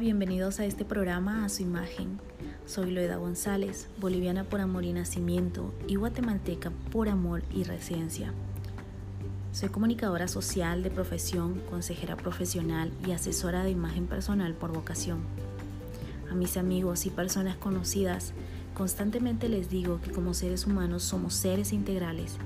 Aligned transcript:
bienvenidos 0.00 0.60
a 0.60 0.64
este 0.64 0.86
programa 0.86 1.44
a 1.44 1.50
su 1.50 1.60
imagen. 1.60 2.18
Soy 2.64 2.90
Loeda 2.90 3.16
González, 3.16 3.86
boliviana 4.00 4.44
por 4.44 4.62
amor 4.62 4.84
y 4.84 4.94
nacimiento 4.94 5.74
y 5.86 5.96
guatemalteca 5.96 6.72
por 6.90 7.10
amor 7.10 7.42
y 7.54 7.64
residencia. 7.64 8.32
Soy 9.52 9.68
comunicadora 9.68 10.26
social 10.26 10.82
de 10.82 10.90
profesión, 10.90 11.60
consejera 11.68 12.16
profesional 12.16 12.90
y 13.06 13.10
asesora 13.10 13.62
de 13.62 13.72
imagen 13.72 14.06
personal 14.06 14.54
por 14.54 14.72
vocación. 14.72 15.18
A 16.30 16.34
mis 16.34 16.56
amigos 16.56 17.04
y 17.04 17.10
personas 17.10 17.58
conocidas, 17.58 18.32
constantemente 18.72 19.50
les 19.50 19.68
digo 19.68 20.00
que 20.00 20.12
como 20.12 20.32
seres 20.32 20.66
humanos 20.66 21.02
somos 21.02 21.34
seres 21.34 21.74
integrales, 21.74 22.38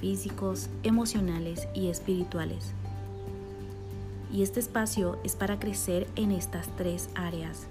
físicos, 0.00 0.70
emocionales 0.82 1.68
y 1.74 1.88
espirituales 1.88 2.72
y 4.34 4.42
este 4.42 4.58
espacio 4.58 5.16
es 5.22 5.36
para 5.36 5.60
crecer 5.60 6.08
en 6.16 6.32
estas 6.32 6.66
tres 6.76 7.08
áreas. 7.14 7.68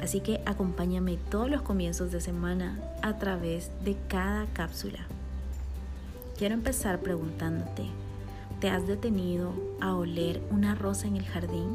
Así 0.00 0.20
que 0.20 0.42
acompáñame 0.44 1.16
todos 1.16 1.50
los 1.50 1.62
comienzos 1.62 2.12
de 2.12 2.20
semana 2.20 2.78
a 3.02 3.16
través 3.16 3.70
de 3.82 3.96
cada 4.06 4.44
cápsula. 4.52 4.98
Quiero 6.36 6.52
empezar 6.54 7.00
preguntándote, 7.00 7.86
¿te 8.60 8.68
has 8.68 8.86
detenido 8.86 9.54
a 9.80 9.94
oler 9.94 10.42
una 10.50 10.74
rosa 10.74 11.06
en 11.06 11.16
el 11.16 11.24
jardín? 11.24 11.74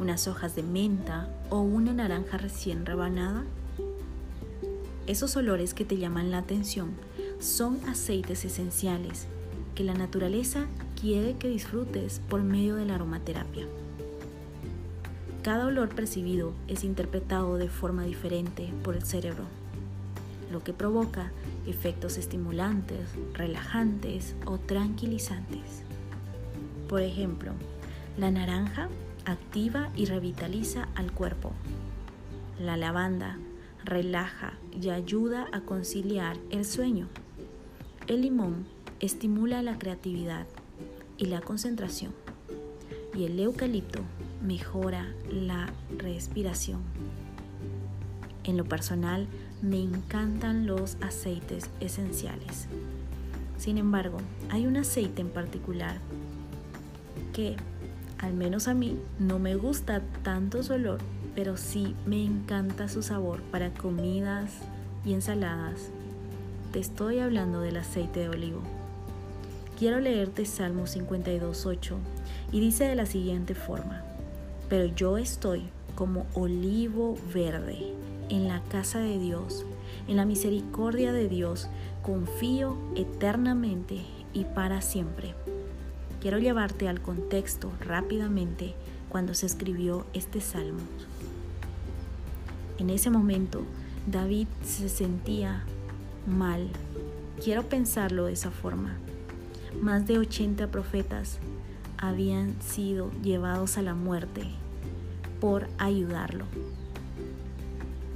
¿Unas 0.00 0.28
hojas 0.28 0.56
de 0.56 0.62
menta 0.62 1.28
o 1.50 1.60
una 1.60 1.92
naranja 1.92 2.38
recién 2.38 2.86
rebanada? 2.86 3.44
Esos 5.06 5.36
olores 5.36 5.74
que 5.74 5.84
te 5.84 5.98
llaman 5.98 6.30
la 6.30 6.38
atención 6.38 6.94
son 7.38 7.80
aceites 7.86 8.46
esenciales 8.46 9.26
que 9.74 9.84
la 9.84 9.92
naturaleza 9.92 10.66
quiere 11.00 11.36
que 11.36 11.48
disfrutes 11.48 12.20
por 12.28 12.42
medio 12.42 12.74
de 12.76 12.86
la 12.86 12.94
aromaterapia. 12.94 13.66
Cada 15.42 15.66
olor 15.66 15.90
percibido 15.90 16.52
es 16.66 16.82
interpretado 16.82 17.56
de 17.56 17.68
forma 17.68 18.04
diferente 18.04 18.72
por 18.82 18.96
el 18.96 19.04
cerebro, 19.04 19.44
lo 20.50 20.64
que 20.64 20.72
provoca 20.72 21.30
efectos 21.66 22.16
estimulantes, 22.16 23.10
relajantes 23.34 24.34
o 24.46 24.58
tranquilizantes. 24.58 25.82
Por 26.88 27.02
ejemplo, 27.02 27.52
la 28.16 28.30
naranja 28.30 28.88
activa 29.24 29.90
y 29.94 30.06
revitaliza 30.06 30.88
al 30.94 31.12
cuerpo. 31.12 31.52
La 32.58 32.76
lavanda 32.76 33.38
relaja 33.84 34.54
y 34.72 34.88
ayuda 34.88 35.46
a 35.52 35.60
conciliar 35.60 36.38
el 36.50 36.64
sueño. 36.64 37.08
El 38.06 38.22
limón 38.22 38.66
estimula 39.00 39.62
la 39.62 39.78
creatividad 39.78 40.46
y 41.18 41.26
la 41.26 41.40
concentración. 41.40 42.12
Y 43.14 43.24
el 43.24 43.38
eucalipto 43.40 44.00
mejora 44.42 45.12
la 45.30 45.72
respiración. 45.98 46.80
En 48.44 48.56
lo 48.56 48.64
personal, 48.64 49.26
me 49.62 49.82
encantan 49.82 50.66
los 50.66 50.96
aceites 51.00 51.70
esenciales. 51.80 52.68
Sin 53.58 53.78
embargo, 53.78 54.18
hay 54.50 54.66
un 54.66 54.76
aceite 54.76 55.22
en 55.22 55.30
particular 55.30 55.96
que, 57.32 57.56
al 58.18 58.34
menos 58.34 58.68
a 58.68 58.74
mí, 58.74 58.98
no 59.18 59.38
me 59.38 59.56
gusta 59.56 60.02
tanto 60.22 60.62
su 60.62 60.74
olor, 60.74 60.98
pero 61.34 61.56
sí 61.56 61.94
me 62.06 62.24
encanta 62.24 62.88
su 62.88 63.02
sabor 63.02 63.40
para 63.42 63.72
comidas 63.72 64.52
y 65.04 65.14
ensaladas. 65.14 65.90
Te 66.72 66.78
estoy 66.78 67.18
hablando 67.18 67.60
del 67.60 67.78
aceite 67.78 68.20
de 68.20 68.28
olivo. 68.28 68.62
Quiero 69.78 70.00
leerte 70.00 70.46
Salmo 70.46 70.84
52.8 70.84 71.96
y 72.50 72.60
dice 72.60 72.84
de 72.84 72.94
la 72.94 73.04
siguiente 73.04 73.54
forma, 73.54 74.02
pero 74.70 74.86
yo 74.86 75.18
estoy 75.18 75.64
como 75.94 76.26
olivo 76.32 77.18
verde 77.34 77.92
en 78.30 78.48
la 78.48 78.62
casa 78.70 79.00
de 79.00 79.18
Dios, 79.18 79.66
en 80.08 80.16
la 80.16 80.24
misericordia 80.24 81.12
de 81.12 81.28
Dios, 81.28 81.68
confío 82.02 82.78
eternamente 82.94 84.00
y 84.32 84.44
para 84.44 84.80
siempre. 84.80 85.34
Quiero 86.22 86.38
llevarte 86.38 86.88
al 86.88 87.02
contexto 87.02 87.70
rápidamente 87.78 88.74
cuando 89.10 89.34
se 89.34 89.44
escribió 89.44 90.06
este 90.14 90.40
salmo. 90.40 90.80
En 92.78 92.88
ese 92.88 93.10
momento, 93.10 93.62
David 94.06 94.48
se 94.64 94.88
sentía 94.88 95.64
mal. 96.26 96.70
Quiero 97.44 97.64
pensarlo 97.64 98.24
de 98.24 98.32
esa 98.32 98.50
forma. 98.50 98.96
Más 99.80 100.06
de 100.06 100.18
80 100.18 100.68
profetas 100.70 101.38
habían 101.98 102.60
sido 102.60 103.10
llevados 103.22 103.78
a 103.78 103.82
la 103.82 103.94
muerte 103.94 104.42
por 105.40 105.68
ayudarlo. 105.78 106.46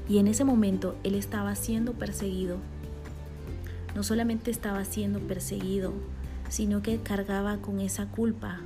Y 0.09 0.19
en 0.19 0.27
ese 0.27 0.45
momento 0.45 0.97
él 1.05 1.15
estaba 1.15 1.55
siendo 1.55 1.93
perseguido. 1.93 2.57
No 3.95 4.03
solamente 4.03 4.51
estaba 4.51 4.85
siendo 4.85 5.21
perseguido, 5.21 5.93
sino 6.49 6.83
que 6.83 6.99
cargaba 6.99 7.59
con 7.59 7.81
esa 7.81 8.07
culpa 8.07 8.61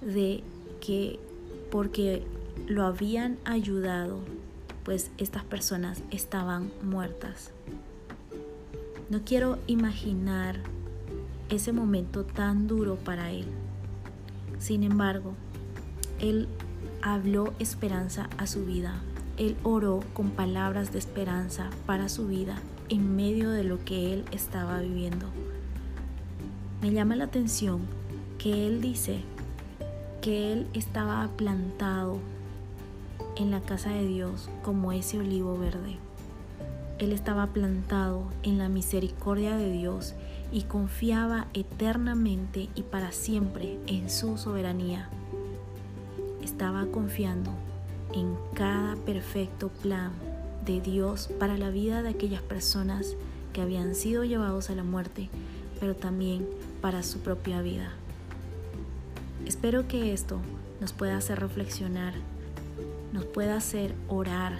de 0.00 0.44
que 0.80 1.18
porque 1.70 2.24
lo 2.68 2.84
habían 2.84 3.38
ayudado, 3.44 4.20
pues 4.84 5.10
estas 5.18 5.44
personas 5.44 6.02
estaban 6.10 6.70
muertas. 6.82 7.50
No 9.08 9.22
quiero 9.24 9.58
imaginar 9.66 10.60
ese 11.50 11.72
momento 11.72 12.24
tan 12.24 12.66
duro 12.66 12.96
para 12.96 13.30
él. 13.32 13.46
Sin 14.58 14.84
embargo, 14.84 15.34
él 16.20 16.48
habló 17.02 17.52
esperanza 17.58 18.28
a 18.38 18.46
su 18.46 18.64
vida. 18.64 19.00
Él 19.36 19.56
oró 19.62 20.00
con 20.12 20.30
palabras 20.30 20.92
de 20.92 20.98
esperanza 20.98 21.70
para 21.86 22.08
su 22.08 22.26
vida 22.26 22.56
en 22.88 23.16
medio 23.16 23.50
de 23.50 23.64
lo 23.64 23.82
que 23.84 24.12
él 24.12 24.24
estaba 24.32 24.80
viviendo. 24.80 25.26
Me 26.82 26.92
llama 26.92 27.16
la 27.16 27.24
atención 27.24 27.80
que 28.38 28.66
él 28.66 28.80
dice 28.80 29.20
que 30.20 30.52
él 30.52 30.66
estaba 30.74 31.28
plantado 31.36 32.18
en 33.36 33.50
la 33.50 33.60
casa 33.60 33.90
de 33.90 34.06
Dios 34.06 34.50
como 34.62 34.92
ese 34.92 35.18
olivo 35.18 35.58
verde. 35.58 35.98
Él 37.00 37.12
estaba 37.12 37.46
plantado 37.46 38.24
en 38.42 38.58
la 38.58 38.68
misericordia 38.68 39.56
de 39.56 39.72
Dios 39.72 40.14
y 40.52 40.64
confiaba 40.64 41.46
eternamente 41.54 42.68
y 42.74 42.82
para 42.82 43.10
siempre 43.10 43.78
en 43.86 44.10
su 44.10 44.36
soberanía. 44.36 45.08
Estaba 46.42 46.84
confiando 46.86 47.52
en 48.12 48.36
cada 48.52 48.96
perfecto 48.96 49.68
plan 49.68 50.12
de 50.66 50.82
Dios 50.82 51.30
para 51.38 51.56
la 51.56 51.70
vida 51.70 52.02
de 52.02 52.10
aquellas 52.10 52.42
personas 52.42 53.16
que 53.54 53.62
habían 53.62 53.94
sido 53.94 54.24
llevados 54.24 54.68
a 54.68 54.74
la 54.74 54.84
muerte, 54.84 55.30
pero 55.80 55.96
también 55.96 56.46
para 56.82 57.02
su 57.02 57.20
propia 57.20 57.62
vida. 57.62 57.92
Espero 59.46 59.88
que 59.88 60.12
esto 60.12 60.38
nos 60.82 60.92
pueda 60.92 61.16
hacer 61.16 61.40
reflexionar, 61.40 62.12
nos 63.14 63.24
pueda 63.24 63.56
hacer 63.56 63.94
orar 64.06 64.58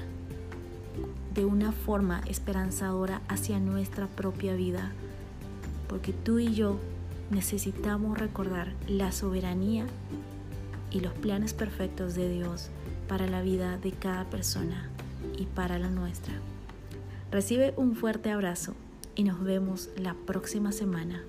de 1.34 1.44
una 1.44 1.72
forma 1.72 2.22
esperanzadora 2.26 3.20
hacia 3.28 3.60
nuestra 3.60 4.06
propia 4.06 4.54
vida 4.54 4.92
porque 5.90 6.12
tú 6.12 6.38
y 6.38 6.54
yo 6.54 6.78
necesitamos 7.30 8.16
recordar 8.16 8.74
la 8.86 9.10
soberanía 9.10 9.86
y 10.92 11.00
los 11.00 11.12
planes 11.14 11.52
perfectos 11.52 12.14
de 12.14 12.30
Dios 12.30 12.70
para 13.08 13.26
la 13.26 13.42
vida 13.42 13.76
de 13.76 13.90
cada 13.90 14.24
persona 14.30 14.88
y 15.36 15.46
para 15.46 15.80
la 15.80 15.90
nuestra. 15.90 16.34
Recibe 17.32 17.74
un 17.76 17.96
fuerte 17.96 18.30
abrazo 18.30 18.74
y 19.16 19.24
nos 19.24 19.42
vemos 19.42 19.90
la 19.96 20.14
próxima 20.14 20.70
semana. 20.70 21.24